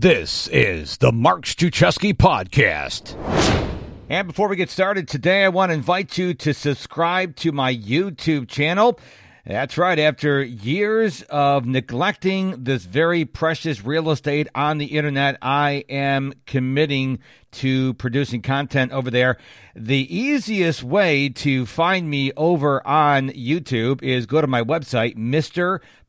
[0.00, 3.16] This is the Mark Struczewski Podcast.
[4.08, 7.74] And before we get started today, I want to invite you to subscribe to my
[7.74, 9.00] YouTube channel.
[9.44, 9.98] That's right.
[9.98, 17.18] After years of neglecting this very precious real estate on the internet, I am committing
[17.52, 19.36] to producing content over there.
[19.74, 25.16] The easiest way to find me over on YouTube is go to my website,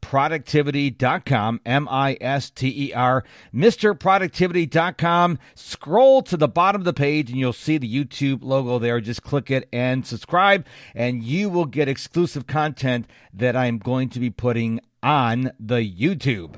[0.01, 3.23] MrProductivity.com, M I S T E R,
[3.53, 5.39] MrProductivity.com.
[5.55, 8.99] Scroll to the bottom of the page and you'll see the YouTube logo there.
[9.01, 10.65] Just click it and subscribe,
[10.95, 16.55] and you will get exclusive content that I'm going to be putting on the YouTube.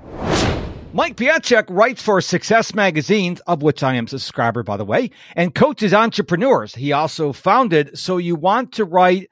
[0.94, 5.11] Mike Pietrzak writes for Success Magazines, of which I am a subscriber, by the way,
[5.38, 6.75] and coaches entrepreneurs.
[6.75, 9.30] He also founded So You Want to Write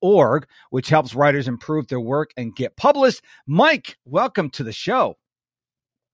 [0.00, 3.22] org, which helps writers improve their work and get published.
[3.46, 5.16] Mike, welcome to the show.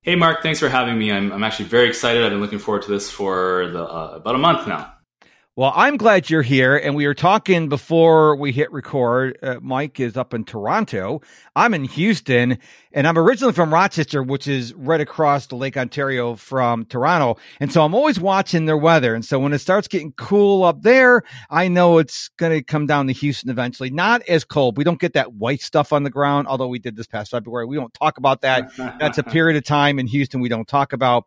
[0.02, 1.10] Hey, Mark, thanks for having me.
[1.10, 2.22] I'm, I'm actually very excited.
[2.22, 4.95] I've been looking forward to this for the, uh, about a month now.
[5.58, 6.76] Well, I'm glad you're here.
[6.76, 9.38] And we were talking before we hit record.
[9.42, 11.22] Uh, Mike is up in Toronto.
[11.54, 12.58] I'm in Houston,
[12.92, 17.40] and I'm originally from Rochester, which is right across the Lake Ontario from Toronto.
[17.58, 19.14] And so I'm always watching their weather.
[19.14, 22.84] And so when it starts getting cool up there, I know it's going to come
[22.84, 23.88] down to Houston eventually.
[23.88, 24.77] Not as cold.
[24.77, 27.64] We don't get that white stuff on the ground, although we did this past February.
[27.64, 28.77] We don't talk about that.
[28.77, 31.24] That's a period of time in Houston we don't talk about.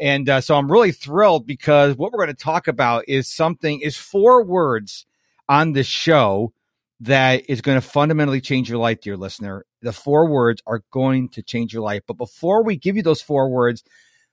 [0.00, 3.80] And uh, so I'm really thrilled because what we're going to talk about is something,
[3.80, 5.06] is four words
[5.48, 6.52] on the show
[7.00, 9.64] that is going to fundamentally change your life, dear listener.
[9.82, 12.02] The four words are going to change your life.
[12.06, 13.82] But before we give you those four words,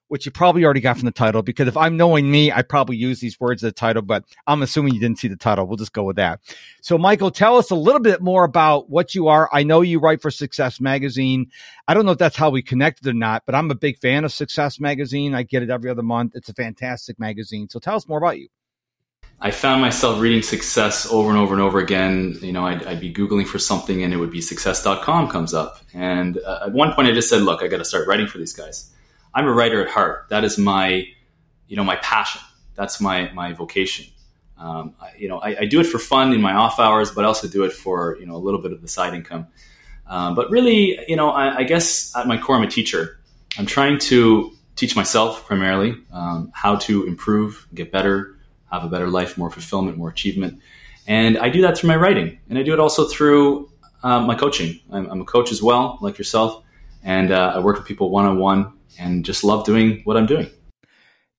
[0.08, 2.96] which you probably already got from the title, because if I'm knowing me, I probably
[2.96, 5.66] use these words as the title, but I'm assuming you didn't see the title.
[5.66, 6.40] We'll just go with that.
[6.82, 9.50] So, Michael, tell us a little bit more about what you are.
[9.52, 11.50] I know you write for Success Magazine.
[11.88, 14.24] I don't know if that's how we connected or not, but I'm a big fan
[14.24, 15.34] of Success Magazine.
[15.34, 16.34] I get it every other month.
[16.36, 17.70] It's a fantastic magazine.
[17.70, 18.50] So, tell us more about you.
[19.44, 22.38] I found myself reading success over and over and over again.
[22.42, 25.80] You know, I'd, I'd be Googling for something and it would be success.com comes up.
[25.94, 28.38] And uh, at one point I just said, look, I got to start writing for
[28.38, 28.90] these guys.
[29.34, 30.28] I'm a writer at heart.
[30.30, 31.08] That is my,
[31.68, 32.42] you know, my passion.
[32.76, 34.06] That's my my vocation.
[34.58, 37.26] Um, I, you know, I, I, do it for fun in my off hours, but
[37.26, 39.48] I also do it for you know a little bit of the side income.
[40.08, 43.20] Um, but really, you know, I, I, guess at my core, I'm a teacher.
[43.58, 48.36] I'm trying to teach myself primarily um, how to improve, get better,
[48.72, 50.62] have a better life, more fulfillment, more achievement,
[51.08, 53.70] and I do that through my writing, and I do it also through
[54.04, 54.80] uh, my coaching.
[54.92, 56.64] I'm, I'm, a coach as well, like yourself,
[57.04, 60.26] and uh, I work with people one on one and just love doing what I'm
[60.26, 60.50] doing.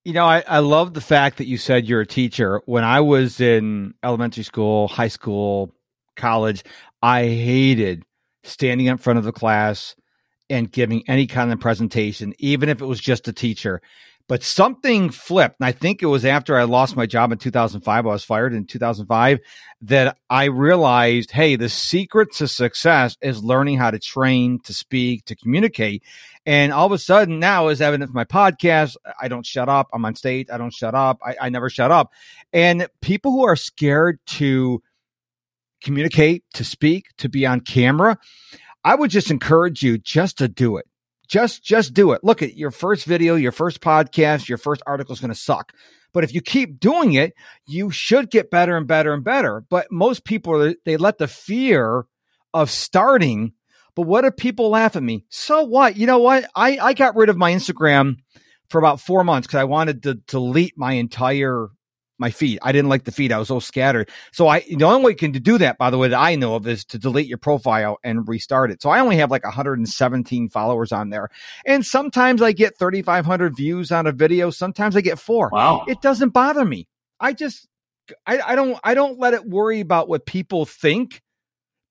[0.04, 2.60] You know, I, I love the fact that you said you're a teacher.
[2.66, 5.75] When I was in elementary school, high school,
[6.16, 6.62] college,
[7.03, 8.04] I hated
[8.43, 9.94] standing in front of the class
[10.50, 13.81] and giving any kind of presentation, even if it was just a teacher.
[14.26, 15.56] But something flipped.
[15.60, 18.06] And I think it was after I lost my job in 2005.
[18.06, 19.38] I was fired in 2005
[19.82, 25.26] that I realized, hey, the secret to success is learning how to train, to speak,
[25.26, 26.03] to communicate.
[26.47, 28.97] And all of a sudden now is evident from my podcast.
[29.21, 29.88] I don't shut up.
[29.93, 30.49] I'm on stage.
[30.53, 31.21] I don't shut up.
[31.25, 32.12] I, I never shut up.
[32.53, 34.82] And people who are scared to
[35.82, 38.19] communicate, to speak, to be on camera,
[38.84, 40.87] I would just encourage you just to do it
[41.28, 42.22] just just do it.
[42.22, 45.72] Look at your first video, your first podcast, your first article is going to suck.
[46.12, 47.34] But if you keep doing it,
[47.66, 49.65] you should get better and better and better.
[49.69, 52.06] But most people they let the fear
[52.53, 53.53] of starting.
[53.97, 55.25] But what if people laugh at me?
[55.28, 55.97] So what?
[55.97, 56.47] You know what?
[56.55, 58.16] I I got rid of my Instagram
[58.69, 61.69] for about four months because I wanted to delete my entire
[62.19, 62.59] my feed.
[62.62, 63.32] I didn't like the feed.
[63.32, 64.09] I was so scattered.
[64.32, 66.55] So I, the only way you can do that, by the way, that I know
[66.55, 68.82] of is to delete your profile and restart it.
[68.82, 71.28] So I only have like 117 followers on there.
[71.66, 74.50] And sometimes I get 3,500 views on a video.
[74.50, 75.50] Sometimes I get four.
[75.53, 75.84] Wow.
[75.88, 76.87] It doesn't bother me.
[77.19, 77.69] I just,
[78.26, 81.21] I, I don't, I don't let it worry about what people think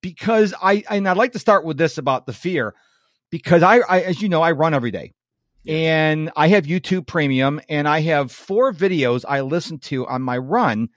[0.04, 2.76] because I, and I'd like to start with this about the fear
[3.32, 5.14] because I, I as you know, I run every day
[5.68, 10.38] and I have YouTube Premium, and I have four videos I listen to on my
[10.38, 10.90] run.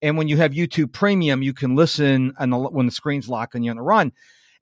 [0.00, 3.64] And when you have YouTube Premium, you can listen the, when the screen's locked and
[3.64, 4.12] you're on the run.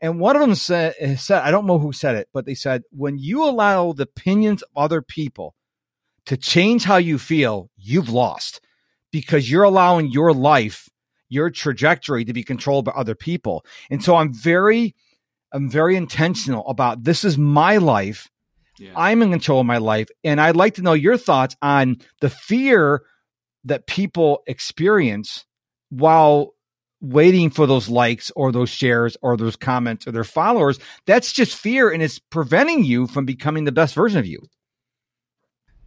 [0.00, 2.55] And one of them said, eh, said, I don't know who said it, but they
[2.55, 5.55] said, when you allow the opinions of other people
[6.25, 8.62] to change how you feel, you've lost
[9.12, 10.88] because you're allowing your life,
[11.31, 13.65] your trajectory to be controlled by other people.
[13.91, 14.94] And so I'm very,
[15.53, 18.29] I'm very intentional about this is my life
[18.81, 18.93] yeah.
[18.97, 20.09] I'm in control of my life.
[20.25, 23.03] And I'd like to know your thoughts on the fear
[23.65, 25.44] that people experience
[25.91, 26.55] while
[27.03, 30.79] waiting for those likes or those shares or those comments or their followers.
[31.06, 34.41] That's just fear and it's preventing you from becoming the best version of you.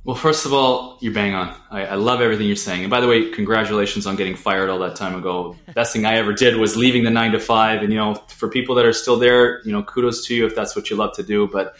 [0.05, 1.55] Well, first of all, you're bang on.
[1.71, 2.81] I, I, love everything you're saying.
[2.81, 5.55] And by the way, congratulations on getting fired all that time ago.
[5.75, 7.81] Best thing I ever did was leaving the nine to five.
[7.81, 10.55] And, you know, for people that are still there, you know, kudos to you if
[10.55, 11.47] that's what you love to do.
[11.47, 11.77] But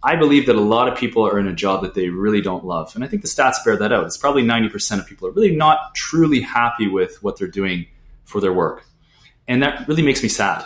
[0.00, 2.64] I believe that a lot of people are in a job that they really don't
[2.64, 2.94] love.
[2.94, 4.06] And I think the stats bear that out.
[4.06, 7.86] It's probably 90% of people are really not truly happy with what they're doing
[8.26, 8.84] for their work.
[9.48, 10.64] And that really makes me sad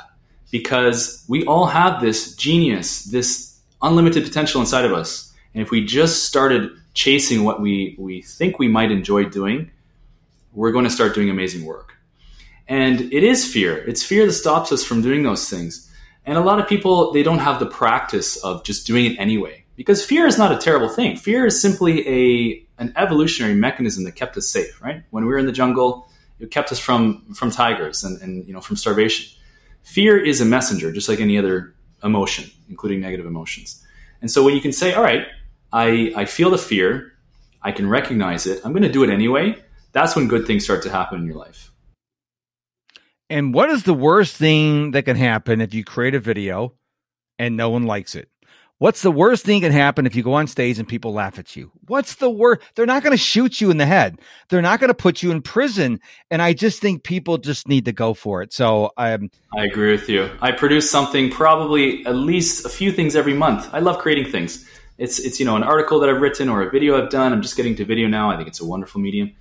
[0.50, 5.32] because we all have this genius, this unlimited potential inside of us.
[5.54, 9.70] And if we just started chasing what we, we think we might enjoy doing,
[10.52, 11.94] we're going to start doing amazing work.
[12.68, 13.78] And it is fear.
[13.78, 15.90] It's fear that stops us from doing those things.
[16.24, 19.64] And a lot of people, they don't have the practice of just doing it anyway.
[19.76, 21.16] Because fear is not a terrible thing.
[21.16, 25.02] Fear is simply a, an evolutionary mechanism that kept us safe, right?
[25.10, 26.08] When we were in the jungle,
[26.38, 29.36] it kept us from, from tigers and, and you know, from starvation.
[29.82, 33.84] Fear is a messenger, just like any other emotion, including negative emotions.
[34.20, 35.26] And so when you can say, all right,
[35.72, 37.12] I, I feel the fear,
[37.62, 39.56] I can recognize it, I'm going to do it anyway,
[39.92, 41.72] that's when good things start to happen in your life.
[43.28, 46.74] And what is the worst thing that can happen if you create a video
[47.38, 48.28] and no one likes it?
[48.78, 51.38] What's the worst thing that can happen if you go on stage and people laugh
[51.38, 51.70] at you?
[51.86, 52.62] What's the worst?
[52.74, 54.18] They're not going to shoot you in the head.
[54.48, 56.00] They're not going to put you in prison.
[56.30, 58.54] And I just think people just need to go for it.
[58.54, 59.30] So I'm.
[59.54, 60.30] I agree with you.
[60.40, 63.68] I produce something probably at least a few things every month.
[63.74, 64.66] I love creating things.
[65.00, 67.32] It's it's you know an article that I've written or a video I've done.
[67.32, 68.30] I'm just getting to video now.
[68.30, 69.32] I think it's a wonderful medium.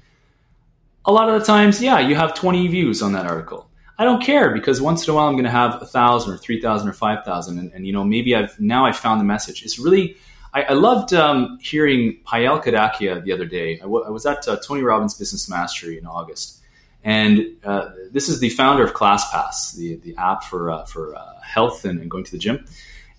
[1.06, 3.70] A lot of the times, yeah, you have 20 views on that article
[4.00, 6.38] I don't care because once in a while I'm going to have a thousand or
[6.38, 9.26] three thousand or five thousand, and, and, you know maybe I've now I found the
[9.26, 9.62] message.
[9.62, 10.16] It's really
[10.54, 13.76] I, I loved um, hearing Payal Kadakia the other day.
[13.76, 16.62] I, w- I was at uh, Tony Robbins Business Mastery in August,
[17.04, 21.42] and uh, this is the founder of ClassPass, the the app for uh, for uh,
[21.42, 22.66] health and, and going to the gym.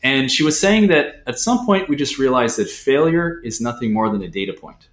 [0.03, 3.93] And she was saying that at some point we just realized that failure is nothing
[3.93, 4.89] more than a data point.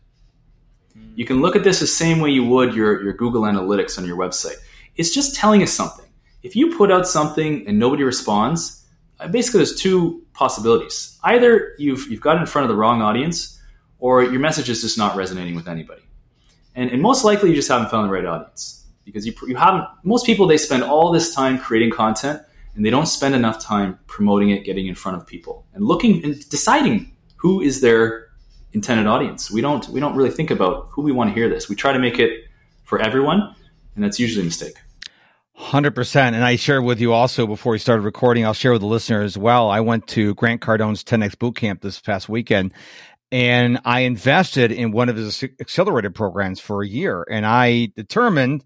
[1.15, 4.05] You can look at this the same way you would your, your Google Analytics on
[4.05, 4.57] your website
[4.97, 6.05] it's just telling us something.
[6.43, 8.83] If you put out something and nobody responds,
[9.19, 11.17] uh, basically there's two possibilities.
[11.23, 13.59] Either you've you've got in front of the wrong audience,
[13.99, 16.01] or your message is just not resonating with anybody.
[16.75, 19.85] And, and most likely you just haven't found the right audience because you, you haven't.
[20.03, 22.41] Most people they spend all this time creating content
[22.77, 26.23] and they don't spend enough time promoting it, getting in front of people, and looking
[26.23, 28.27] and deciding who is their
[28.71, 29.49] intended audience.
[29.51, 31.67] We don't we don't really think about who we want to hear this.
[31.67, 32.45] We try to make it
[32.83, 33.55] for everyone,
[33.95, 34.75] and that's usually a mistake.
[35.53, 38.45] Hundred percent, and I shared with you also before we started recording.
[38.45, 39.69] I'll share with the listener as well.
[39.71, 42.73] I went to Grant Cardone's 10x boot camp this past weekend,
[43.31, 47.25] and I invested in one of his accelerated programs for a year.
[47.31, 48.63] And I determined,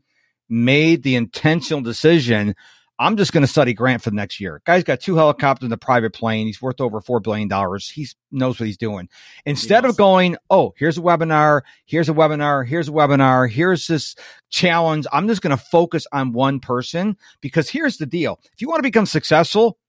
[0.50, 2.56] made the intentional decision
[3.02, 4.62] I'm just going to study Grant for the next year.
[4.64, 6.46] Guy's got two helicopters and a private plane.
[6.46, 7.50] He's worth over $4 billion.
[7.80, 9.10] He knows what he's doing.
[9.44, 14.16] Instead of going, oh, here's a webinar, here's a webinar, here's a webinar, here's this
[14.52, 18.40] challenge, I'm just going to focus on one person because here's the deal.
[18.54, 19.80] If you want to become successful,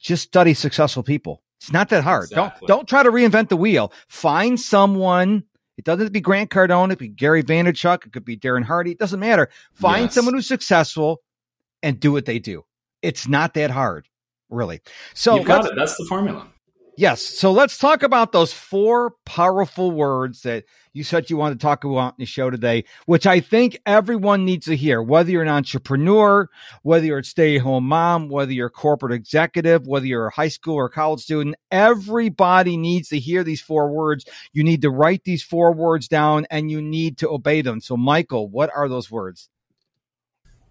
[0.00, 1.42] just study successful people.
[1.60, 2.30] It's not that hard.
[2.30, 2.68] Exactly.
[2.68, 3.92] Don't don't try to reinvent the wheel.
[4.06, 5.42] Find someone.
[5.76, 6.86] It doesn't have to be Grant Cardone.
[6.86, 8.06] It could be Gary Vaynerchuk.
[8.06, 8.92] It could be Darren Hardy.
[8.92, 9.48] It doesn't matter.
[9.72, 10.14] Find yes.
[10.14, 11.20] someone who's successful
[11.82, 12.64] and do what they do.
[13.02, 14.08] It's not that hard,
[14.50, 14.80] really.
[15.14, 15.72] So You've got it.
[15.76, 16.48] That's the formula.
[16.98, 17.22] Yes.
[17.22, 21.84] So let's talk about those four powerful words that you said you wanted to talk
[21.84, 25.48] about in the show today, which I think everyone needs to hear, whether you're an
[25.48, 26.48] entrepreneur,
[26.82, 30.34] whether you're a stay at home mom, whether you're a corporate executive, whether you're a
[30.34, 34.24] high school or college student, everybody needs to hear these four words.
[34.52, 37.80] You need to write these four words down and you need to obey them.
[37.80, 39.50] So, Michael, what are those words?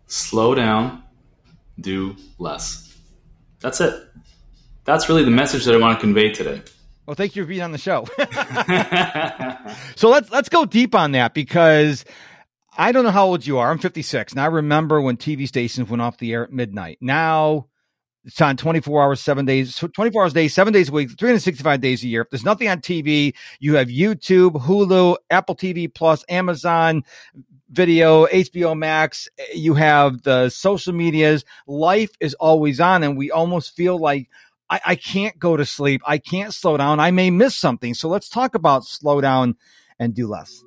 [0.07, 1.03] Slow down,
[1.79, 2.95] do less.
[3.59, 3.93] That's it.
[4.85, 6.61] That's really the message that I want to convey today.
[7.05, 8.05] Well, thank you for being on the show.
[9.95, 12.03] so let's let's go deep on that because
[12.77, 13.71] I don't know how old you are.
[13.71, 14.33] I'm 56.
[14.33, 16.97] And I remember when TV stations went off the air at midnight.
[17.01, 17.67] Now
[18.27, 21.79] it's on 24 hours, seven days, 24 hours a day, seven days a week, 365
[21.79, 22.21] days a year.
[22.23, 27.03] If there's nothing on TV, you have YouTube, Hulu, Apple TV Plus, Amazon,
[27.69, 31.45] video, HBO Max, you have the social medias.
[31.67, 34.29] Life is always on, and we almost feel like
[34.69, 36.01] I, I, can't go to sleep.
[36.05, 36.99] I can't slow down.
[36.99, 37.93] I may miss something.
[37.93, 39.55] So let's talk about slow down
[39.99, 40.63] and do less.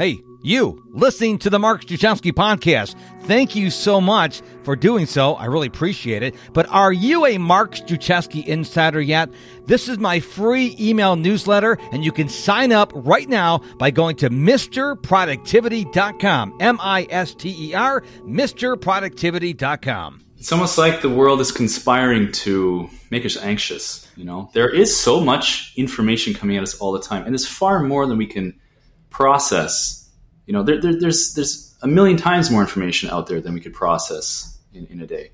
[0.00, 2.96] Hey, you listening to the Mark Struczewski podcast.
[3.24, 5.34] Thank you so much for doing so.
[5.34, 6.34] I really appreciate it.
[6.54, 9.28] But are you a Mark Struczewski insider yet?
[9.66, 14.16] This is my free email newsletter, and you can sign up right now by going
[14.16, 16.56] to MrProductivity.com.
[16.60, 20.24] M I S T E R, MrProductivity.com.
[20.38, 24.10] It's almost like the world is conspiring to make us anxious.
[24.16, 27.46] You know, there is so much information coming at us all the time, and it's
[27.46, 28.58] far more than we can
[29.10, 30.08] process.
[30.46, 33.60] You know, there, there, there's there's a million times more information out there than we
[33.60, 35.30] could process in, in a day.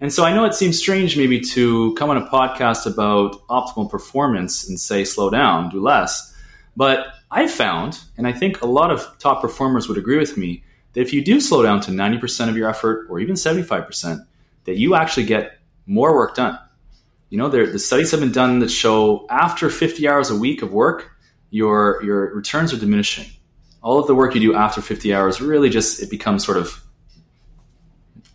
[0.00, 3.90] And so I know it seems strange maybe to come on a podcast about optimal
[3.90, 6.34] performance and say slow down, do less.
[6.76, 10.62] But I found, and I think a lot of top performers would agree with me,
[10.92, 14.26] that if you do slow down to 90% of your effort or even 75%,
[14.64, 16.58] that you actually get more work done.
[17.30, 20.62] You know, there, the studies have been done that show after 50 hours a week
[20.62, 21.15] of work,
[21.56, 23.26] your, your returns are diminishing.
[23.82, 26.82] All of the work you do after 50 hours really just, it becomes sort of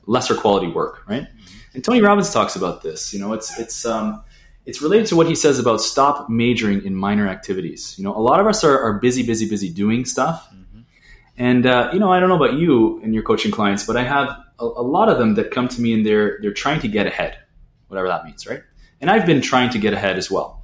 [0.08, 1.28] lesser quality work, right?
[1.74, 3.14] And Tony Robbins talks about this.
[3.14, 4.24] You know, it's, it's, um,
[4.66, 7.96] it's related to what he says about stop majoring in minor activities.
[7.98, 10.48] You know, a lot of us are, are busy, busy, busy doing stuff.
[10.50, 10.82] Mm-hmm.
[11.38, 14.04] And, uh, you know, I don't know about you and your coaching clients, but I
[14.04, 16.88] have a, a, lot of them that come to me and they're, they're trying to
[16.88, 17.38] get ahead,
[17.88, 18.64] whatever that means, right?
[19.00, 20.64] And I've been trying to get ahead as well.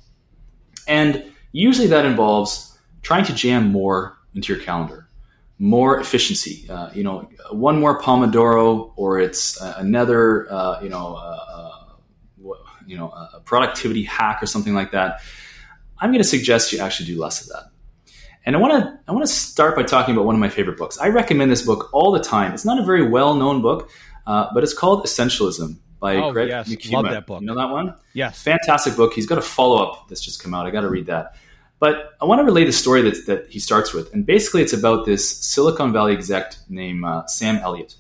[0.88, 1.24] And
[1.60, 5.08] usually that involves trying to jam more into your calendar,
[5.60, 6.70] more efficiency.
[6.70, 11.38] Uh, you know, one more Pomodoro or it's uh, another, uh, you know, uh,
[12.88, 15.22] you know a productivity hack or something like that,
[16.00, 17.66] I'm going to suggest you actually do less of that.
[18.46, 20.78] And I want to I want to start by talking about one of my favorite
[20.78, 20.98] books.
[20.98, 22.54] I recommend this book all the time.
[22.54, 23.92] It's not a very well known book,
[24.26, 26.92] uh, but it's called Essentialism by oh, Greg yes.
[26.92, 27.42] Love that book.
[27.42, 27.94] You know that one?
[28.14, 28.42] Yes.
[28.42, 29.14] Fantastic book.
[29.14, 30.66] He's got a follow up that's just come out.
[30.66, 31.36] I got to read that.
[31.80, 34.12] But I want to relay the story that, that he starts with.
[34.14, 37.96] And basically, it's about this Silicon Valley exec named uh, Sam Elliott.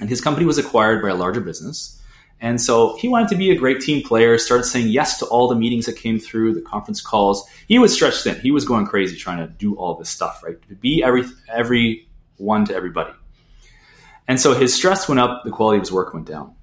[0.00, 2.00] And his company was acquired by a larger business.
[2.40, 5.48] And so he wanted to be a great team player, started saying yes to all
[5.48, 7.48] the meetings that came through, the conference calls.
[7.66, 8.38] He was stretched thin.
[8.40, 10.60] He was going crazy trying to do all this stuff, right?
[10.68, 13.12] To be every every one to everybody.
[14.28, 16.54] And so his stress went up, the quality of his work went down.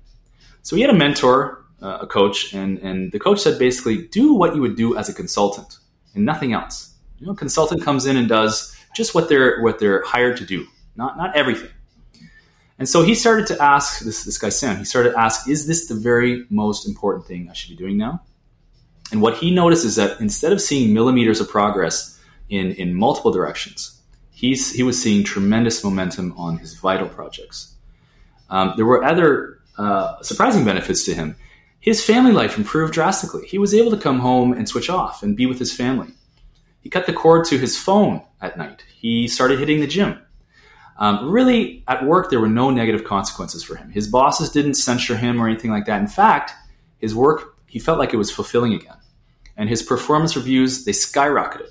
[0.62, 4.34] So he had a mentor, uh, a coach, and, and the coach said basically, do
[4.34, 5.78] what you would do as a consultant
[6.16, 6.94] and nothing else.
[7.20, 10.68] You know, consultant comes in and does just what they're what they're hired to do,
[10.96, 11.70] not not everything.
[12.80, 15.68] And so he started to ask this, this guy Sam, he started to ask, is
[15.68, 18.22] this the very most important thing I should be doing now?
[19.12, 23.32] And what he noticed is that instead of seeing millimeters of progress in, in multiple
[23.32, 24.02] directions,
[24.32, 27.76] he's, he was seeing tremendous momentum on his vital projects.
[28.50, 31.36] Um, there were other uh, surprising benefits to him.
[31.84, 33.46] His family life improved drastically.
[33.46, 36.14] He was able to come home and switch off and be with his family.
[36.80, 38.86] He cut the cord to his phone at night.
[38.96, 40.18] He started hitting the gym.
[40.98, 43.92] Um, really, at work, there were no negative consequences for him.
[43.92, 46.00] His bosses didn't censure him or anything like that.
[46.00, 46.54] In fact,
[47.00, 48.96] his work, he felt like it was fulfilling again.
[49.58, 51.68] And his performance reviews, they skyrocketed.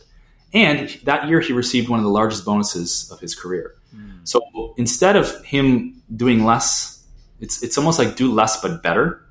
[0.53, 3.77] And that year, he received one of the largest bonuses of his career.
[3.97, 4.29] Mm.
[4.29, 7.03] So instead of him doing less,
[7.41, 9.23] it's, it's almost like do less but better.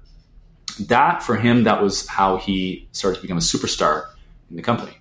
[0.78, 4.08] That, for him, that was how he started to become a superstar
[4.50, 4.94] in the company.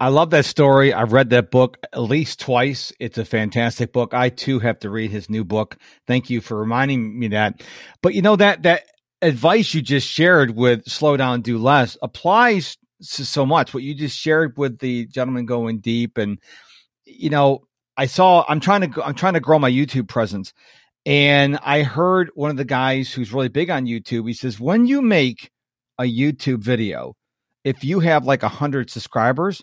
[0.00, 0.94] I love that story.
[0.94, 2.92] I've read that book at least twice.
[3.00, 4.14] It's a fantastic book.
[4.14, 5.76] I too have to read his new book.
[6.06, 7.62] Thank you for reminding me that.
[8.00, 8.84] But you know that that
[9.22, 13.74] advice you just shared with slow down, do less applies so much.
[13.74, 16.38] What you just shared with the gentleman going deep, and
[17.04, 17.66] you know,
[17.96, 18.44] I saw.
[18.48, 19.04] I'm trying to.
[19.04, 20.52] I'm trying to grow my YouTube presence,
[21.08, 24.26] and I heard one of the guys who's really big on YouTube.
[24.26, 25.50] He says when you make
[25.98, 27.16] a YouTube video,
[27.64, 29.62] if you have like a hundred subscribers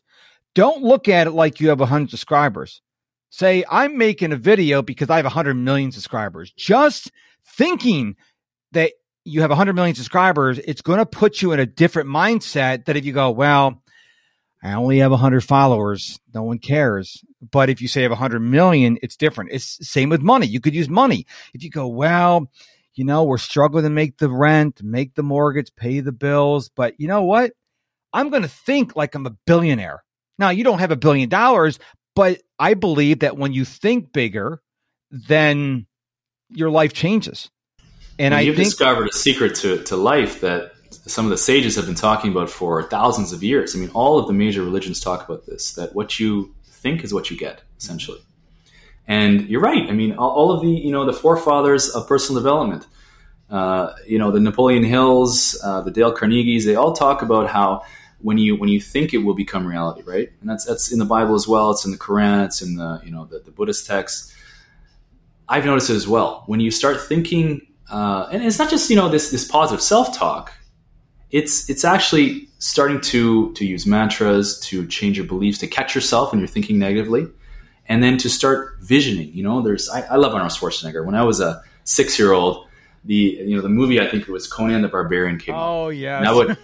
[0.55, 2.81] don't look at it like you have a 100 subscribers.
[3.29, 6.53] Say, I'm making a video because I have a 100 million subscribers.
[6.57, 7.11] Just
[7.45, 8.15] thinking
[8.71, 8.93] that
[9.25, 12.85] you have a 100 million subscribers, it's going to put you in a different mindset
[12.85, 13.83] that if you go, well,
[14.65, 17.23] I only have 100 followers, no one cares.
[17.51, 19.51] But if you say I have 100 million, it's different.
[19.51, 20.47] It's same with money.
[20.47, 21.27] You could use money.
[21.53, 22.49] If you go, well,
[22.95, 26.99] you know, we're struggling to make the rent, make the mortgage, pay the bills, but
[26.99, 27.51] you know what?
[28.11, 30.03] I'm going to think like I'm a billionaire.
[30.39, 31.77] Now, you don't have a billion dollars,
[32.15, 34.63] but I believe that when you think bigger,
[35.11, 35.85] then
[36.49, 37.51] your life changes.
[38.17, 40.71] And, and I you've think, discovered a secret to, to life that
[41.07, 43.75] some of the sages have been talking about for thousands of years.
[43.75, 47.13] I mean, all of the major religions talk about this that what you think is
[47.13, 48.19] what you get, essentially.
[49.07, 49.87] And you're right.
[49.87, 52.87] I mean, all, of the you know the forefathers of personal development,
[53.49, 57.83] uh, you know, the Napoleon Hills, uh, the Dale Carnegies, they all talk about how
[58.19, 60.31] when you when you think it will become reality, right?
[60.41, 61.69] And that's that's in the Bible as well.
[61.71, 62.45] It's in the Quran.
[62.45, 64.33] It's in the you know the, the Buddhist texts.
[65.47, 66.43] I've noticed it as well.
[66.47, 70.17] When you start thinking, uh, and it's not just you know this this positive self
[70.17, 70.51] talk.
[71.39, 76.31] It's it's actually starting to to use mantras to change your beliefs to catch yourself
[76.31, 77.23] when you're thinking negatively,
[77.89, 79.29] and then to start visioning.
[79.37, 81.05] You know, there's I, I love Arnold Schwarzenegger.
[81.05, 82.67] When I was a six year old,
[83.03, 83.15] the
[83.47, 85.55] you know the movie I think it was Conan the Barbarian came.
[85.55, 86.57] Oh yeah, I would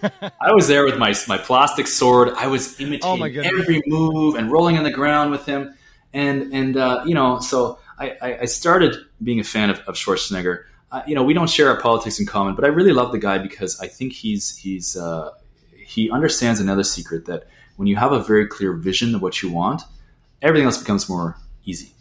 [0.48, 2.30] I was there with my my plastic sword.
[2.36, 3.60] I was Oh, imitating goodness.
[3.60, 5.74] every move and rolling on the ground with him,
[6.14, 9.94] and and uh, you know so I, I, I started being a fan of, of
[9.96, 10.64] Schwarzenegger.
[11.06, 13.38] You know we don't share our politics in common, but I really love the guy
[13.38, 15.30] because I think he's he's uh,
[15.74, 17.44] he understands another secret that
[17.76, 19.82] when you have a very clear vision of what you want,
[20.40, 21.92] everything else becomes more easy.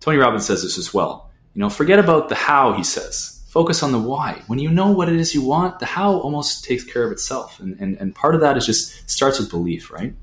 [0.00, 1.30] Tony Robbins says this as well.
[1.54, 3.42] You know, forget about the how, he says.
[3.48, 4.42] Focus on the why.
[4.46, 7.58] When you know what it is you want, the how almost takes care of itself.
[7.58, 10.14] And, and, and part of that is just starts with belief, right?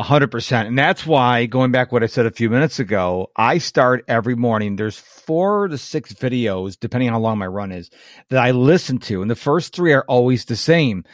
[0.00, 0.66] A hundred percent.
[0.66, 4.34] And that's why going back what I said a few minutes ago, I start every
[4.34, 4.76] morning.
[4.76, 7.90] There's four to six videos, depending on how long my run is,
[8.30, 9.20] that I listen to.
[9.20, 11.04] And the first three are always the same.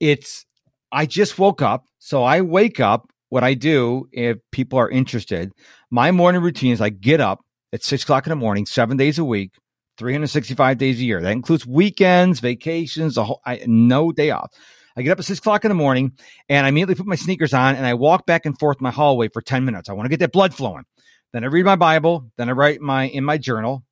[0.00, 0.44] It's
[0.90, 1.84] I just woke up.
[2.00, 3.06] So I wake up.
[3.28, 5.52] What I do, if people are interested,
[5.92, 7.38] my morning routine is I get up
[7.72, 9.52] at six o'clock in the morning, seven days a week,
[9.98, 11.22] 365 days a year.
[11.22, 14.50] That includes weekends, vacations, the whole I, no day off.
[14.96, 16.12] I get up at six o'clock in the morning
[16.48, 19.28] and I immediately put my sneakers on and I walk back and forth my hallway
[19.28, 19.88] for 10 minutes.
[19.88, 20.84] I want to get that blood flowing.
[21.32, 22.30] Then I read my Bible.
[22.36, 23.84] Then I write my in my journal.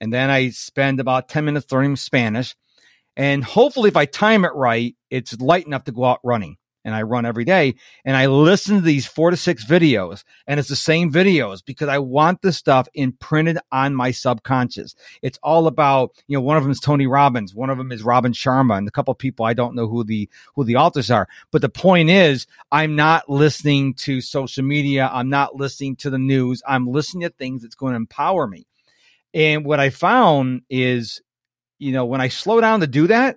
[0.00, 2.54] And then I spend about 10 minutes learning Spanish.
[3.16, 6.56] And hopefully, if I time it right, it's light enough to go out running.
[6.84, 7.74] And I run every day.
[8.04, 10.22] And I listen to these four to six videos.
[10.46, 14.94] And it's the same videos because I want the stuff imprinted on my subconscious.
[15.22, 18.02] It's all about, you know, one of them is Tony Robbins, one of them is
[18.02, 21.26] Robin Sharma, and a couple people I don't know who the who the authors are.
[21.50, 25.10] But the point is, I'm not listening to social media.
[25.12, 26.62] I'm not listening to the news.
[26.66, 28.66] I'm listening to things that's going to empower me.
[29.32, 31.20] And what I found is,
[31.78, 33.36] you know, when I slow down to do that,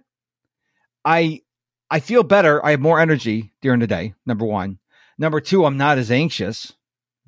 [1.04, 1.42] I
[1.90, 2.64] I feel better.
[2.66, 4.14] I have more energy during the day.
[4.26, 4.80] Number one.
[5.18, 6.74] Number two, I'm not as anxious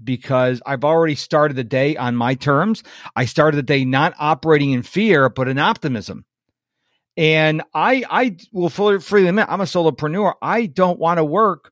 [0.04, 2.84] because I've already started the day on my terms.
[3.16, 6.25] I started the day not operating in fear, but in optimism.
[7.18, 10.36] And I, I will fully, freely admit, I'm a solopreneur.
[10.42, 11.72] I don't want to work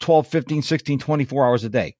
[0.00, 1.96] 12, 15, 16, 24 hours a day.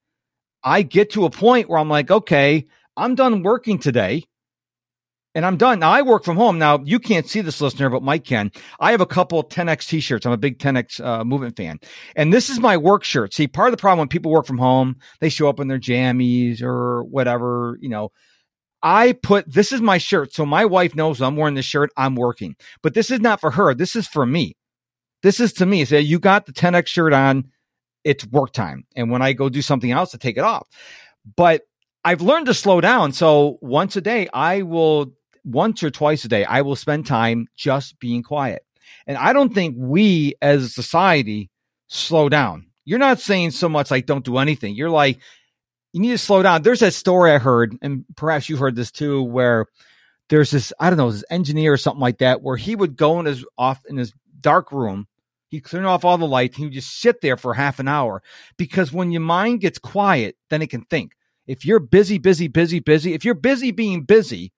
[0.62, 4.25] I get to a point where I'm like, okay, I'm done working today
[5.34, 5.78] and I'm done.
[5.78, 6.58] Now I work from home.
[6.58, 8.50] Now you can't see this listener, but Mike can.
[8.80, 10.26] I have a couple 10X t-shirts.
[10.26, 11.78] I'm a big 10X uh, movement fan.
[12.16, 13.32] And this is my work shirt.
[13.32, 15.78] See, part of the problem when people work from home, they show up in their
[15.78, 18.10] jammies or whatever, you know,
[18.82, 20.32] I put this is my shirt.
[20.32, 21.90] So my wife knows I'm wearing this shirt.
[21.97, 23.75] I'm working, but this is not for her.
[23.75, 24.56] This is for me.
[25.23, 25.84] This is to me.
[25.84, 27.50] Say you got the 10X shirt on.
[28.04, 28.84] It's work time.
[28.97, 30.66] And when I go do something else to take it off,
[31.36, 31.62] but
[32.02, 33.12] I've learned to slow down.
[33.12, 35.12] So once a day, I will
[35.52, 38.65] once or twice a day, I will spend time just being quiet.
[39.06, 41.50] And I don't think we as a society
[41.89, 42.67] slow down.
[42.84, 44.75] You're not saying so much like don't do anything.
[44.75, 45.19] You're like,
[45.93, 46.63] you need to slow down.
[46.63, 49.67] There's that story I heard, and perhaps you heard this too, where
[50.28, 53.19] there's this, I don't know, this engineer or something like that, where he would go
[53.21, 55.06] in his off in his dark room.
[55.49, 56.56] He'd turn off all the lights.
[56.56, 58.23] He would just sit there for half an hour
[58.56, 61.17] because when your mind gets quiet, then it can think.
[61.49, 64.52] If you're busy, busy, busy, busy, if you're busy being busy,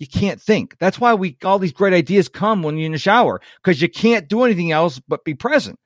[0.00, 0.76] you can't think.
[0.78, 3.88] That's why we all these great ideas come when you're in the shower because you
[3.88, 5.78] can't do anything else but be present.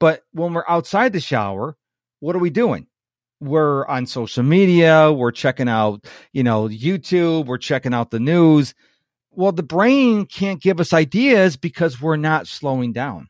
[0.00, 1.76] But when we're outside the shower,
[2.20, 2.88] what are we doing?
[3.40, 8.74] We're on social media, we're checking out, you know, YouTube, we're checking out the news.
[9.30, 13.28] Well, the brain can't give us ideas because we're not slowing down.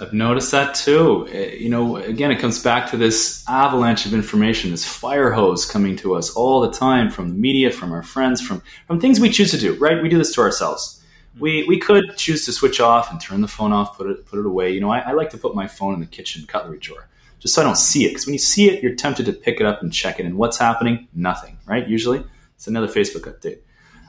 [0.00, 1.28] I've noticed that too.
[1.32, 5.64] Uh, You know, again, it comes back to this avalanche of information, this fire hose
[5.66, 9.20] coming to us all the time from the media, from our friends, from from things
[9.20, 9.74] we choose to do.
[9.74, 10.02] Right?
[10.02, 11.00] We do this to ourselves.
[11.38, 14.38] We we could choose to switch off and turn the phone off, put it put
[14.38, 14.72] it away.
[14.72, 17.54] You know, I, I like to put my phone in the kitchen cutlery drawer just
[17.54, 18.08] so I don't see it.
[18.08, 20.26] Because when you see it, you're tempted to pick it up and check it.
[20.26, 21.08] And what's happening?
[21.14, 21.58] Nothing.
[21.66, 21.86] Right?
[21.86, 22.24] Usually,
[22.56, 23.58] it's another Facebook update.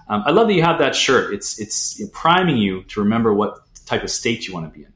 [0.07, 1.33] Um, I love that you have that shirt.
[1.33, 4.94] It's it's priming you to remember what type of state you want to be in.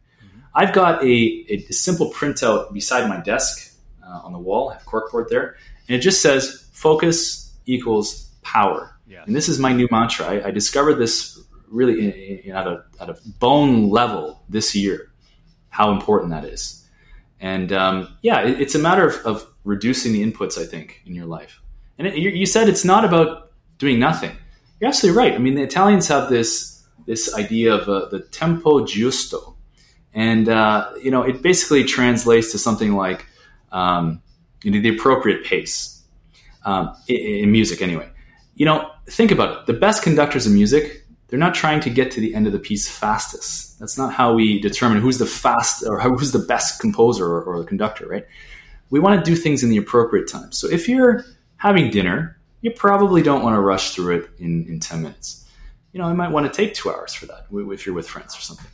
[0.54, 4.70] I've got a, a simple printout beside my desk uh, on the wall.
[4.70, 5.58] I have corkboard there,
[5.88, 9.24] and it just says "focus equals power." Yes.
[9.28, 10.26] And this is my new mantra.
[10.26, 12.12] I, I discovered this really in,
[12.46, 15.12] in, at a at a bone level this year.
[15.70, 16.86] How important that is,
[17.40, 20.58] and um, yeah, it, it's a matter of, of reducing the inputs.
[20.58, 21.62] I think in your life,
[21.98, 24.36] and it, you, you said it's not about doing nothing.
[24.80, 25.34] You're absolutely right.
[25.34, 29.56] I mean, the Italians have this this idea of uh, the tempo giusto
[30.14, 33.26] and uh, you know it basically translates to something like
[33.72, 34.22] um,
[34.64, 36.04] you know the appropriate pace
[36.66, 38.10] um, in, music anyway.
[38.56, 39.66] You know think about it.
[39.66, 42.60] The best conductors of music they're not trying to get to the end of the
[42.60, 43.78] piece fastest.
[43.80, 47.60] That's not how we determine who's the fast or who's the best composer or, or
[47.60, 48.26] the conductor right?
[48.90, 50.52] We want to do things in the appropriate time.
[50.52, 51.24] So if you're
[51.58, 55.46] having dinner you probably don't want to rush through it in, in 10 minutes.
[55.94, 58.38] You know, I might want to take two hours for that if you're with friends
[58.38, 58.68] or something.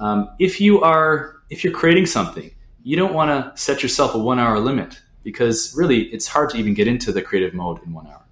[0.00, 2.50] Um, if you are, if you're creating something,
[2.82, 6.56] you don't want to set yourself a one hour limit because really it's hard to
[6.56, 8.24] even get into the creative mode in one hour.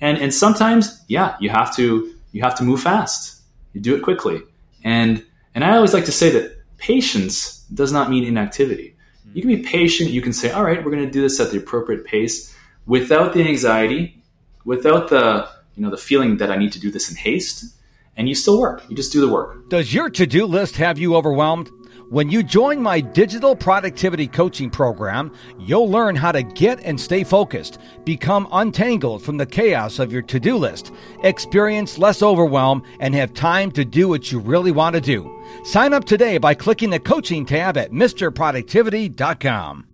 [0.00, 3.42] And and sometimes, yeah, you have to you have to move fast.
[3.72, 4.40] You do it quickly.
[4.82, 8.96] And and I always like to say that patience does not mean inactivity.
[9.34, 10.10] You can be patient.
[10.10, 13.32] You can say, all right, we're going to do this at the appropriate pace without
[13.32, 14.22] the anxiety,
[14.64, 17.76] without the you know the feeling that I need to do this in haste,
[18.20, 18.84] and you still work.
[18.88, 19.68] You just do the work.
[19.70, 21.70] Does your to-do list have you overwhelmed?
[22.10, 27.24] When you join my digital productivity coaching program, you'll learn how to get and stay
[27.24, 33.14] focused, become untangled from the chaos of your to do list, experience less overwhelm, and
[33.14, 35.34] have time to do what you really want to do.
[35.64, 39.86] Sign up today by clicking the coaching tab at MrProductivity.com.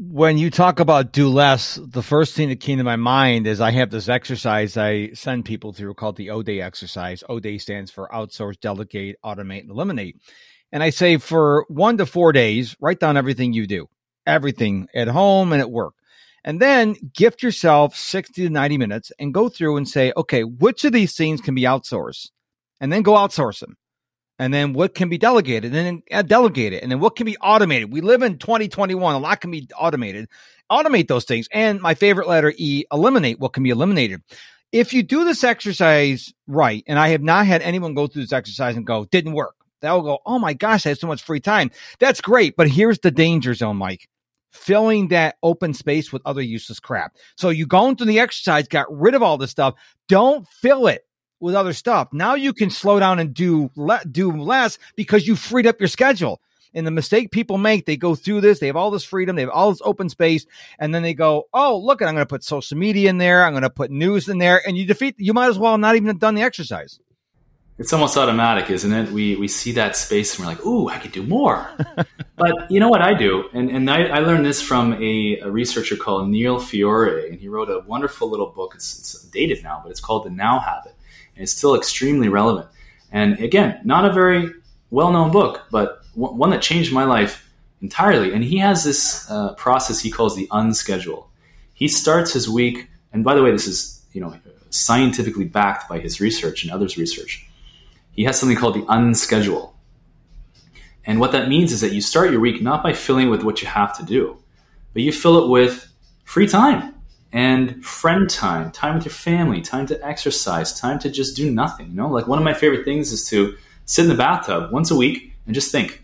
[0.00, 3.60] When you talk about do less, the first thing that came to my mind is
[3.60, 7.24] I have this exercise I send people through called the O Day exercise.
[7.28, 10.20] O Day stands for outsource, delegate, automate, and eliminate.
[10.70, 13.88] And I say for one to four days, write down everything you do,
[14.24, 15.94] everything at home and at work.
[16.44, 20.84] And then gift yourself 60 to 90 minutes and go through and say, okay, which
[20.84, 22.30] of these things can be outsourced?
[22.80, 23.76] And then go outsource them.
[24.38, 26.82] And then what can be delegated and then uh, delegate it.
[26.82, 27.92] And then what can be automated?
[27.92, 29.14] We live in 2021.
[29.14, 30.28] A lot can be automated.
[30.70, 31.48] Automate those things.
[31.52, 34.22] And my favorite letter E, eliminate what can be eliminated.
[34.70, 38.32] If you do this exercise right, and I have not had anyone go through this
[38.32, 41.40] exercise and go, didn't work they'll go, Oh my gosh, I have so much free
[41.40, 41.70] time.
[41.98, 42.56] That's great.
[42.56, 44.08] But here's the danger zone, Mike.
[44.50, 47.16] Filling that open space with other useless crap.
[47.36, 49.74] So you go into the exercise, got rid of all this stuff.
[50.08, 51.02] Don't fill it
[51.40, 52.08] with other stuff.
[52.12, 55.88] Now you can slow down and do le- do less because you freed up your
[55.88, 56.40] schedule.
[56.74, 59.42] And the mistake people make, they go through this, they have all this freedom, they
[59.42, 60.44] have all this open space,
[60.78, 63.54] and then they go, "Oh, look, I'm going to put social media in there, I'm
[63.54, 65.14] going to put news in there," and you defeat.
[65.18, 67.00] You might as well not even have done the exercise
[67.78, 69.12] it's almost automatic, isn't it?
[69.12, 71.70] We we see that space and we're like, "Ooh, I could do more."
[72.36, 75.50] but you know what I do, and and I, I learned this from a, a,
[75.50, 78.72] researcher called Neil Fiore, and he wrote a wonderful little book.
[78.74, 80.96] It's, it's dated now, but it's called The Now Habit,
[81.38, 82.68] it's still extremely relevant.
[83.10, 84.50] And again, not a very
[84.90, 87.48] well known book, but one that changed my life
[87.80, 88.32] entirely.
[88.32, 91.26] And he has this uh, process he calls the unschedule.
[91.74, 94.34] He starts his week, and by the way, this is you know
[94.70, 97.48] scientifically backed by his research and others' research
[98.18, 99.70] he has something called the unschedule.
[101.04, 103.62] And what that means is that you start your week not by filling with what
[103.62, 104.42] you have to do,
[104.92, 105.86] but you fill it with
[106.24, 106.96] free time
[107.32, 111.88] and friend time, time with your family, time to exercise, time to just do nothing.
[111.88, 114.90] You know, like one of my favorite things is to sit in the bathtub once
[114.90, 116.02] a week and just think.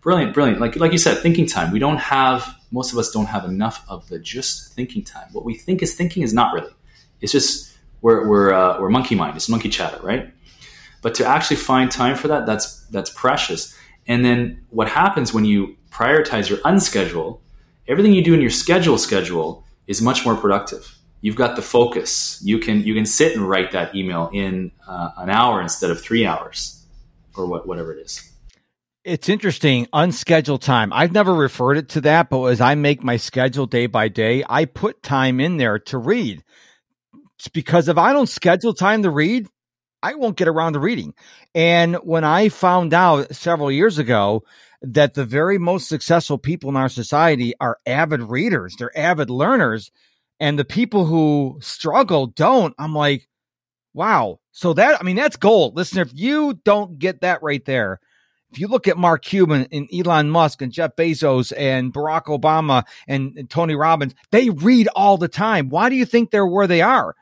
[0.00, 0.60] Brilliant, brilliant.
[0.60, 1.72] Like like you said, thinking time.
[1.72, 5.28] We don't have most of us don't have enough of the just thinking time.
[5.32, 6.72] What we think is thinking is not really.
[7.20, 9.36] It's just we're we're uh, we're monkey mind.
[9.36, 10.32] It's monkey chatter, right?
[11.02, 13.76] But to actually find time for that, that's that's precious.
[14.06, 17.40] And then what happens when you prioritize your unschedule,
[17.86, 20.94] everything you do in your schedule schedule is much more productive.
[21.20, 22.40] You've got the focus.
[22.44, 26.00] You can you can sit and write that email in uh, an hour instead of
[26.00, 26.86] three hours,
[27.36, 28.22] or what whatever it is.
[29.04, 30.92] It's interesting, unscheduled time.
[30.92, 34.44] I've never referred it to that, but as I make my schedule day by day,
[34.48, 36.44] I put time in there to read.
[37.38, 39.48] It's because if I don't schedule time to read,
[40.02, 41.14] I won't get around to reading.
[41.54, 44.44] And when I found out several years ago
[44.82, 49.90] that the very most successful people in our society are avid readers, they're avid learners,
[50.40, 53.28] and the people who struggle don't, I'm like,
[53.92, 54.38] wow.
[54.52, 55.76] So that, I mean, that's gold.
[55.76, 58.00] Listen, if you don't get that right there,
[58.52, 62.84] if you look at Mark Cuban and Elon Musk and Jeff Bezos and Barack Obama
[63.06, 65.68] and, and Tony Robbins, they read all the time.
[65.68, 67.14] Why do you think they're where they are?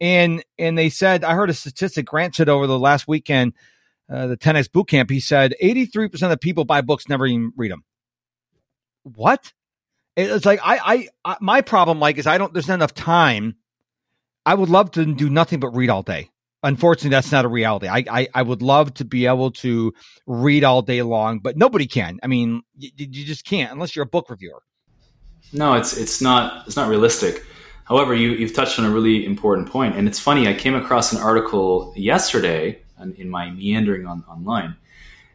[0.00, 3.54] and and they said I heard a statistic Grant said over the last weekend,
[4.10, 5.10] uh, the 10x boot camp.
[5.10, 7.84] He said 83 percent of the people buy books never even read them.
[9.02, 9.52] What?
[10.16, 13.56] It's like I, I I my problem like is I don't there's not enough time.
[14.44, 16.30] I would love to do nothing but read all day.
[16.62, 17.86] Unfortunately, that's not a reality.
[17.86, 19.92] I, I, I would love to be able to
[20.26, 22.18] read all day long, but nobody can.
[22.20, 24.62] I mean, you, you just can't unless you're a book reviewer.
[25.52, 27.44] No, it's it's not it's not realistic.
[27.84, 30.48] However, you, you've touched on a really important point, and it's funny.
[30.48, 32.82] I came across an article yesterday
[33.16, 34.76] in my meandering on, online,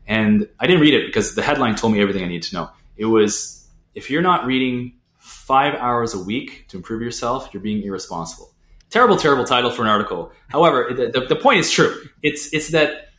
[0.07, 2.69] and I didn't read it because the headline told me everything I need to know.
[2.97, 7.83] It was if you're not reading five hours a week to improve yourself, you're being
[7.83, 8.51] irresponsible.
[8.89, 10.31] Terrible, terrible title for an article.
[10.49, 11.95] However, the, the, the point is true.
[12.21, 13.09] It's it's that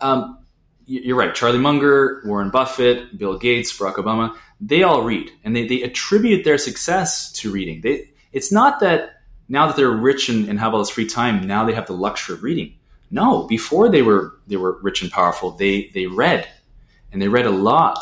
[0.00, 0.44] um,
[0.86, 1.34] you're right.
[1.34, 6.44] Charlie Munger, Warren Buffett, Bill Gates, Barack Obama, they all read, and they, they attribute
[6.44, 7.80] their success to reading.
[7.82, 11.46] They it's not that now that they're rich and, and have all this free time,
[11.46, 12.74] now they have the luxury of reading.
[13.14, 16.48] No, before they were they were rich and powerful, they they read
[17.12, 18.00] and they read a lot.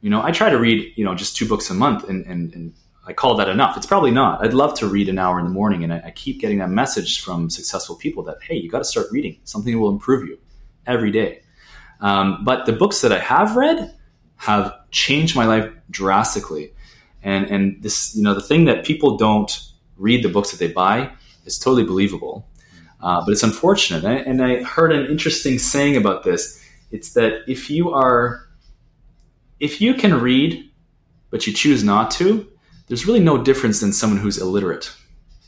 [0.00, 2.54] You know, I try to read, you know, just two books a month and, and,
[2.54, 2.74] and
[3.06, 3.76] I call that enough.
[3.76, 4.42] It's probably not.
[4.42, 6.70] I'd love to read an hour in the morning, and I, I keep getting that
[6.70, 9.38] message from successful people that hey, you got to start reading.
[9.44, 10.38] Something will improve you
[10.86, 11.42] every day.
[12.00, 13.94] Um, but the books that I have read
[14.36, 16.72] have changed my life drastically,
[17.22, 19.52] and and this you know the thing that people don't
[19.98, 21.12] read the books that they buy
[21.44, 22.48] is totally believable,
[23.04, 24.04] uh, but it's unfortunate.
[24.04, 26.60] And I heard an interesting saying about this.
[26.90, 28.48] It's that if you are
[29.60, 30.70] if you can read
[31.30, 32.48] but you choose not to,
[32.86, 34.94] there's really no difference than someone who's illiterate.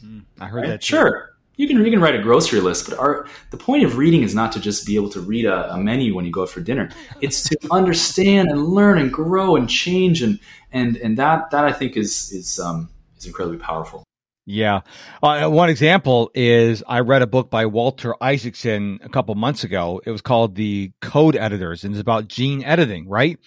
[0.05, 0.69] Mm, I heard right?
[0.69, 0.83] that.
[0.83, 0.97] Too.
[0.97, 4.23] Sure, you can you can write a grocery list, but our the point of reading
[4.23, 6.51] is not to just be able to read a, a menu when you go out
[6.51, 6.91] for dinner.
[7.23, 10.39] It's to understand and learn and grow and change and
[10.73, 14.05] and and that that I think is is um, is incredibly powerful.
[14.47, 14.83] Yeah.
[15.21, 20.01] Uh, one example is I read a book by Walter Isaacson a couple months ago.
[20.07, 23.39] It was called The Code Editors and it's about gene editing, right?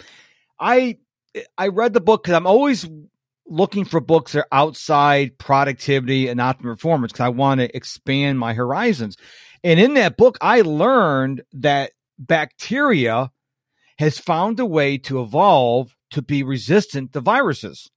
[0.59, 0.97] I
[1.57, 2.85] I read the book because I'm always
[3.47, 8.37] looking for books that are outside productivity and optimal performance because I want to expand
[8.37, 9.15] my horizons.
[9.63, 13.31] And in that book, I learned that bacteria
[13.99, 17.89] has found a way to evolve to be resistant to viruses.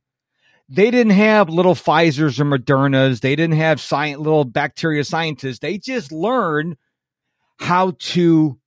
[0.74, 3.20] They didn't have little Pfizer's or Moderna's.
[3.20, 5.58] They didn't have science, little bacteria scientists.
[5.58, 6.78] They just learned
[7.58, 8.58] how to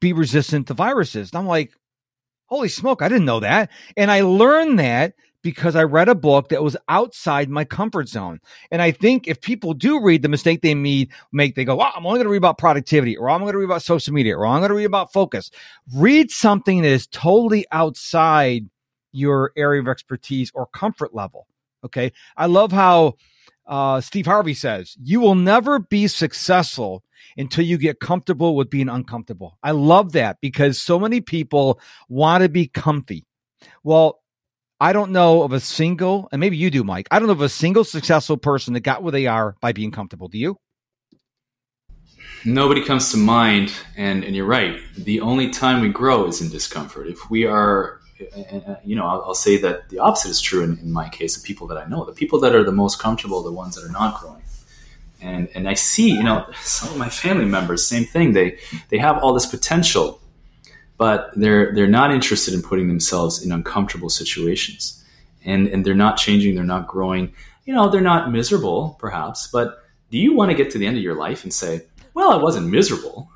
[0.00, 1.30] be resistant to viruses.
[1.30, 1.72] And I'm like,
[2.46, 3.68] holy smoke, I didn't know that.
[3.98, 8.40] And I learned that because I read a book that was outside my comfort zone.
[8.70, 12.18] And I think if people do read the mistake they make, they go, I'm only
[12.18, 14.60] going to read about productivity or I'm going to read about social media or I'm
[14.60, 15.50] going to read about focus.
[15.94, 18.70] Read something that is totally outside
[19.12, 21.46] your area of expertise or comfort level.
[21.84, 22.12] Okay.
[22.36, 23.14] I love how
[23.66, 27.02] uh, Steve Harvey says, you will never be successful
[27.36, 29.58] until you get comfortable with being uncomfortable.
[29.62, 33.26] I love that because so many people want to be comfy.
[33.82, 34.20] Well,
[34.80, 37.06] I don't know of a single, and maybe you do, Mike.
[37.10, 39.90] I don't know of a single successful person that got where they are by being
[39.90, 40.28] comfortable.
[40.28, 40.56] Do you?
[42.46, 44.80] Nobody comes to mind, and and you're right.
[44.96, 47.08] The only time we grow is in discomfort.
[47.08, 50.78] If we are, Uh, you know, I'll, I'll say that the opposite is true in,
[50.78, 51.36] in my case.
[51.36, 53.84] The people that I know, the people that are the most comfortable, the ones that
[53.84, 54.42] are not growing
[55.20, 58.32] and and I see, you know, some of my family members, same thing.
[58.32, 60.20] They they have all this potential,
[60.96, 65.04] but they're they're not interested in putting themselves in uncomfortable situations,
[65.44, 67.32] and and they're not changing, they're not growing.
[67.66, 70.96] You know, they're not miserable, perhaps, but do you want to get to the end
[70.96, 71.82] of your life and say,
[72.14, 73.29] "Well, I wasn't miserable"?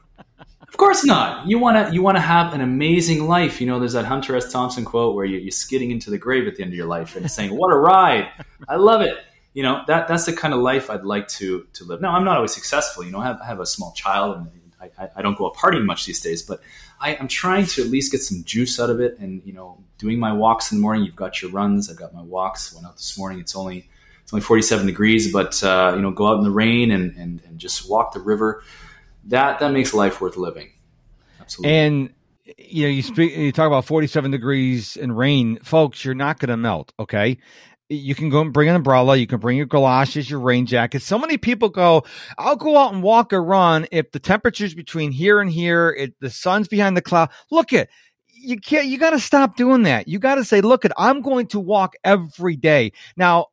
[0.74, 1.46] Of course not.
[1.46, 3.60] You want to you want to have an amazing life.
[3.60, 4.50] You know, there's that Hunter S.
[4.50, 7.30] Thompson quote where you're skidding into the grave at the end of your life and
[7.30, 8.28] saying, "What a ride!
[8.66, 9.16] I love it."
[9.52, 12.00] You know, that that's the kind of life I'd like to to live.
[12.00, 13.04] Now, I'm not always successful.
[13.04, 14.50] You know, I have, I have a small child and
[14.98, 16.60] I, I, don't go out partying much these days, but
[17.00, 19.16] I, am trying to at least get some juice out of it.
[19.20, 21.04] And you know, doing my walks in the morning.
[21.04, 21.88] You've got your runs.
[21.88, 22.74] I've got my walks.
[22.74, 23.38] Went out this morning.
[23.38, 23.88] It's only
[24.24, 27.40] it's only 47 degrees, but uh, you know, go out in the rain and, and
[27.46, 28.64] and just walk the river.
[29.26, 30.70] That that makes life worth living.
[31.40, 31.76] Absolutely.
[31.76, 32.14] And
[32.58, 36.04] you know, you speak, you talk about 47 degrees and rain, folks.
[36.04, 36.92] You're not going to melt.
[36.98, 37.38] Okay,
[37.88, 39.16] you can go and bring an umbrella.
[39.16, 41.02] You can bring your galoshes, your rain jacket.
[41.02, 42.04] So many people go,
[42.38, 46.14] I'll go out and walk or run if the temperature's between here and here, it,
[46.20, 47.30] the sun's behind the cloud.
[47.50, 47.88] Look it.
[48.28, 50.08] you can't, you got to stop doing that.
[50.08, 52.92] You got to say, look at, I'm going to walk every day.
[53.16, 53.46] Now,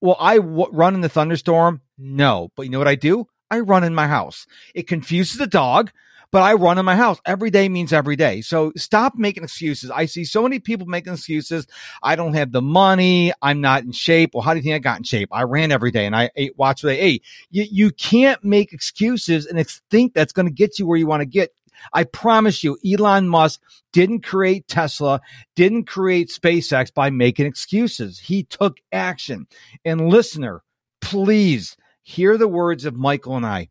[0.00, 1.80] will I w- run in the thunderstorm?
[1.98, 2.50] No.
[2.56, 3.26] But you know what I do?
[3.50, 4.46] I run in my house.
[4.74, 5.90] It confuses the dog
[6.30, 7.18] but I run in my house.
[7.24, 8.40] Every day means every day.
[8.40, 9.90] So stop making excuses.
[9.90, 11.66] I see so many people making excuses.
[12.02, 13.32] I don't have the money.
[13.42, 14.34] I'm not in shape.
[14.34, 15.28] Well, how do you think I got in shape?
[15.32, 17.24] I ran every day and I ate, watched what I ate.
[17.50, 21.22] You, you can't make excuses and think that's going to get you where you want
[21.22, 21.54] to get.
[21.92, 23.60] I promise you, Elon Musk
[23.92, 25.20] didn't create Tesla,
[25.54, 28.18] didn't create SpaceX by making excuses.
[28.18, 29.46] He took action.
[29.84, 30.62] And listener,
[31.00, 33.68] please hear the words of Michael and I.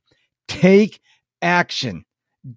[0.49, 0.99] Take
[1.41, 2.03] action.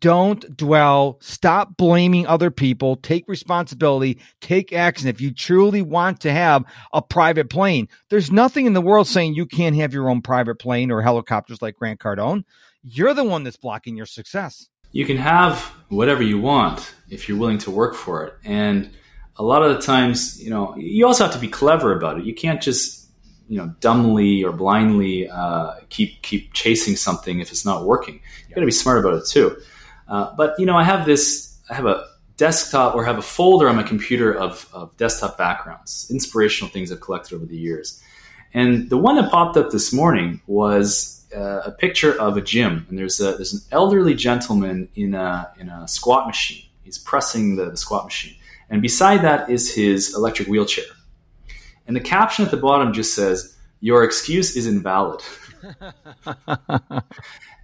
[0.01, 1.19] Don't dwell.
[1.21, 2.97] Stop blaming other people.
[2.97, 4.21] Take responsibility.
[4.41, 5.07] Take action.
[5.09, 9.35] If you truly want to have a private plane, there's nothing in the world saying
[9.35, 12.43] you can't have your own private plane or helicopters like Grant Cardone.
[12.83, 14.69] You're the one that's blocking your success.
[14.91, 15.61] You can have
[15.91, 18.35] whatever you want if you're willing to work for it.
[18.45, 18.91] And
[19.37, 22.25] a lot of the times, you know, you also have to be clever about it.
[22.25, 23.08] You can't just
[23.49, 28.21] you know dumbly or blindly uh, keep keep chasing something if it's not working.
[28.49, 29.57] You got to be smart about it too.
[30.09, 31.59] Uh, but you know, I have this.
[31.71, 32.05] I have a
[32.37, 37.01] desktop or have a folder on my computer of, of desktop backgrounds, inspirational things I've
[37.01, 38.03] collected over the years.
[38.55, 42.87] And the one that popped up this morning was uh, a picture of a gym,
[42.89, 46.65] and there's a there's an elderly gentleman in a in a squat machine.
[46.83, 48.37] He's pressing the, the squat machine,
[48.71, 50.85] and beside that is his electric wheelchair.
[51.89, 55.23] And the caption at the bottom just says, "Your excuse is invalid."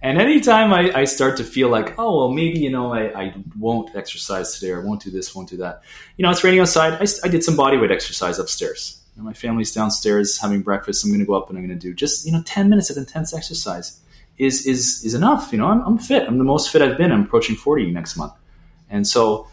[0.01, 3.33] and anytime I, I, start to feel like, oh well, maybe you know I, I,
[3.57, 5.81] won't exercise today, or I won't do this, won't do that.
[6.17, 6.93] You know, it's raining outside.
[6.93, 9.01] I, I did some bodyweight exercise upstairs.
[9.15, 11.05] You know, my family's downstairs having breakfast.
[11.05, 12.89] I'm going to go up and I'm going to do just you know ten minutes
[12.89, 14.01] of intense exercise
[14.39, 15.51] is is is enough.
[15.51, 16.27] You know, I'm, I'm fit.
[16.27, 17.11] I'm the most fit I've been.
[17.11, 18.33] I'm approaching 40 next month,
[18.89, 19.47] and so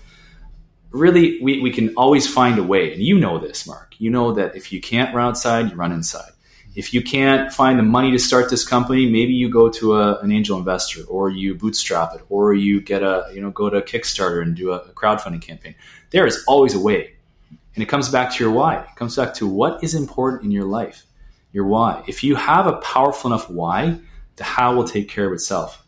[0.93, 2.93] really we, we can always find a way.
[2.93, 3.95] And you know this, Mark.
[3.99, 6.33] You know that if you can't run outside, you run inside
[6.75, 10.19] if you can't find the money to start this company, maybe you go to a,
[10.21, 13.81] an angel investor or you bootstrap it or you get a, you know, go to
[13.83, 15.75] Kickstarter and do a, a crowdfunding campaign.
[16.11, 17.15] There is always a way.
[17.75, 18.81] And it comes back to your why.
[18.81, 21.05] It comes back to what is important in your life,
[21.53, 22.05] your why.
[22.07, 23.99] If you have a powerful enough why,
[24.37, 25.82] the how will take care of itself.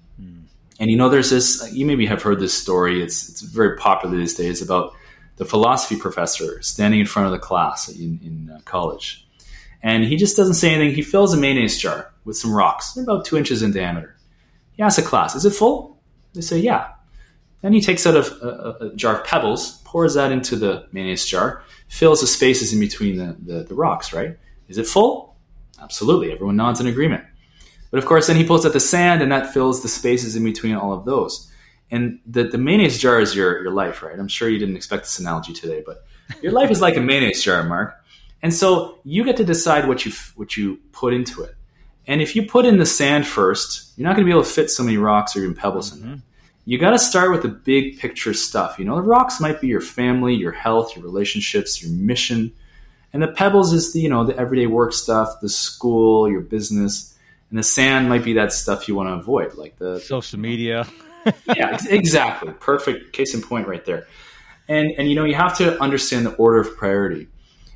[0.80, 3.02] And you know, there's this, you maybe have heard this story.
[3.02, 4.92] It's, it's very popular these days about
[5.36, 9.24] the philosophy professor standing in front of the class in, in uh, college
[9.84, 10.94] and he just doesn't say anything.
[10.96, 12.96] He fills a mayonnaise jar with some rocks.
[12.96, 14.16] About two inches in diameter.
[14.72, 16.00] He asks the class, "Is it full?"
[16.32, 16.88] They say, "Yeah."
[17.60, 21.24] Then he takes out a, a, a, jar of pebbles, pours that into the mayonnaise
[21.24, 24.12] jar, fills the spaces in between the, the, the rocks.
[24.12, 24.38] Right?
[24.68, 25.36] Is it full?
[25.80, 26.32] Absolutely.
[26.32, 27.24] Everyone nods in agreement.
[27.94, 30.42] But of course, then he pulls out the sand, and that fills the spaces in
[30.42, 31.48] between all of those.
[31.92, 34.18] And the, the mayonnaise jar is your, your life, right?
[34.18, 36.04] I'm sure you didn't expect this analogy today, but
[36.42, 37.94] your life is like a mayonnaise jar, Mark.
[38.42, 41.54] And so you get to decide what you what you put into it.
[42.08, 44.50] And if you put in the sand first, you're not going to be able to
[44.50, 46.02] fit so many rocks or even pebbles mm-hmm.
[46.02, 46.22] in there.
[46.64, 48.76] You got to start with the big picture stuff.
[48.76, 52.52] You know, the rocks might be your family, your health, your relationships, your mission,
[53.12, 57.13] and the pebbles is the you know the everyday work stuff, the school, your business,
[57.54, 60.88] and the sand might be that stuff you want to avoid, like the social media.
[61.54, 62.52] yeah, exactly.
[62.54, 64.08] Perfect case in point right there.
[64.66, 67.28] And and you know you have to understand the order of priority.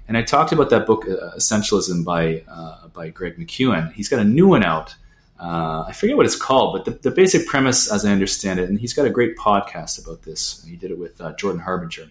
[0.08, 3.92] And I talked about that book, uh, Essentialism, by uh, by Greg McKeown.
[3.92, 4.96] He's got a new one out.
[5.38, 8.68] Uh, I forget what it's called, but the, the, basic premise, as I understand it,
[8.68, 10.64] and he's got a great podcast about this.
[10.66, 12.10] He did it with uh, Jordan Harbinger.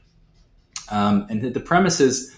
[0.89, 2.34] Um, and the, the premise is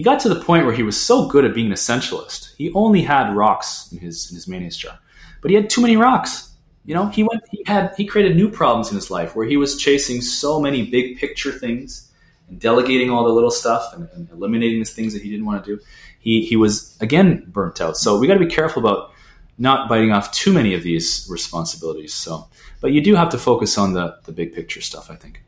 [0.00, 2.56] he got to the point where he was so good at being an essentialist.
[2.56, 4.98] He only had rocks in his in his mayonnaise jar,
[5.42, 6.52] but he had too many rocks.
[6.86, 9.58] You know, he went he had he created new problems in his life where he
[9.58, 12.10] was chasing so many big picture things
[12.48, 15.62] and delegating all the little stuff and, and eliminating the things that he didn't want
[15.62, 15.82] to do,
[16.18, 17.98] he, he was again burnt out.
[17.98, 19.12] So we got to be careful about
[19.58, 22.14] not biting off too many of these responsibilities.
[22.14, 22.48] So,
[22.80, 25.42] but you do have to focus on the, the big picture stuff, I think.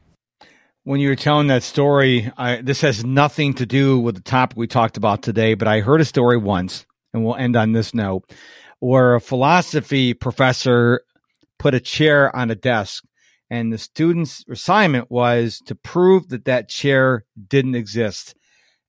[0.84, 4.56] When you were telling that story, I, this has nothing to do with the topic
[4.56, 7.94] we talked about today, but I heard a story once, and we'll end on this
[7.94, 8.24] note,
[8.80, 11.02] where a philosophy professor
[11.58, 13.04] put a chair on a desk
[13.52, 18.34] and the student's assignment was to prove that that chair didn't exist.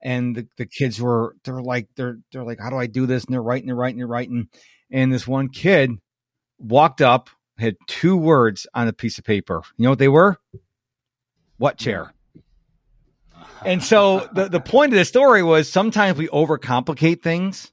[0.01, 3.25] And the, the kids were they're like they're they're like how do i do this?
[3.25, 4.47] And they're writing they're writing they're writing.
[4.89, 5.91] And this one kid
[6.59, 9.63] walked up had two words on a piece of paper.
[9.75, 10.37] You know what they were
[11.63, 12.13] what chair
[13.65, 17.71] and so the, the point of the story was sometimes we overcomplicate things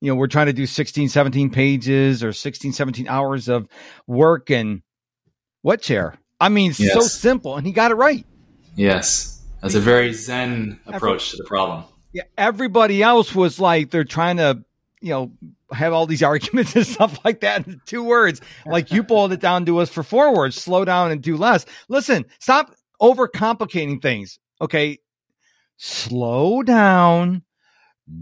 [0.00, 3.68] you know we're trying to do 16 17 pages or 16 17 hours of
[4.06, 4.82] work and
[5.66, 6.16] what chair?
[6.40, 6.92] I mean, yes.
[6.92, 8.24] so simple, and he got it right.
[8.76, 11.82] Yes, that's a very Zen approach to the problem.
[12.12, 14.62] Yeah, everybody else was like they're trying to,
[15.00, 15.32] you know,
[15.72, 18.40] have all these arguments and stuff like that in two words.
[18.64, 21.66] Like you boiled it down to us for four words: slow down and do less.
[21.88, 24.38] Listen, stop overcomplicating things.
[24.60, 24.98] Okay,
[25.76, 27.42] slow down,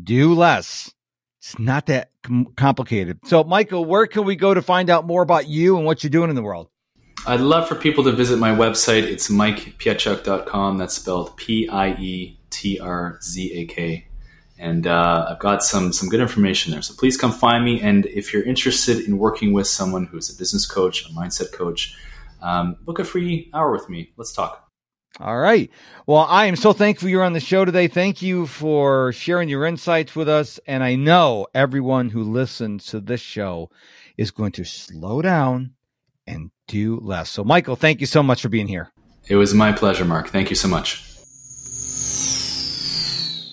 [0.03, 0.93] do less.
[1.39, 3.19] It's not that com- complicated.
[3.27, 6.11] So, Michael, where can we go to find out more about you and what you're
[6.11, 6.69] doing in the world?
[7.27, 9.03] I'd love for people to visit my website.
[9.03, 10.79] It's mikepietrzak.com.
[10.79, 14.07] That's spelled P I E T R Z A K.
[14.59, 16.83] And uh, I've got some some good information there.
[16.83, 17.81] So please come find me.
[17.81, 21.97] And if you're interested in working with someone who's a business coach, a mindset coach,
[22.41, 24.13] um, book a free hour with me.
[24.17, 24.65] Let's talk.
[25.21, 25.71] All right.
[26.07, 27.87] Well, I am so thankful you're on the show today.
[27.87, 30.59] Thank you for sharing your insights with us.
[30.67, 33.71] And I know everyone who listens to this show
[34.17, 35.75] is going to slow down
[36.27, 37.31] and do less.
[37.31, 38.91] So, Michael, thank you so much for being here.
[39.29, 40.29] It was my pleasure, Mark.
[40.29, 41.14] Thank you so much.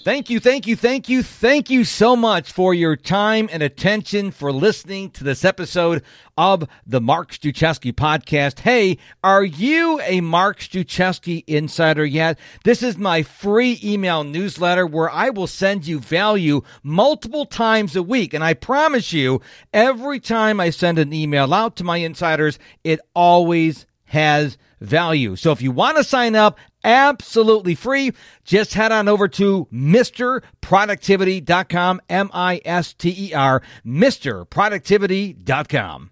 [0.03, 4.31] Thank you, thank you, thank you, thank you so much for your time and attention
[4.31, 6.01] for listening to this episode
[6.35, 8.61] of the Mark Struczewski podcast.
[8.61, 12.39] Hey, are you a Mark Struczewski insider yet?
[12.63, 18.01] This is my free email newsletter where I will send you value multiple times a
[18.01, 18.33] week.
[18.33, 19.39] And I promise you,
[19.71, 25.37] every time I send an email out to my insiders, it always has value.
[25.37, 28.11] So if you want to sign up, absolutely free,
[28.43, 36.09] just head on over to MisterProductivity.com, M I S T E R, MisterProductivity.com.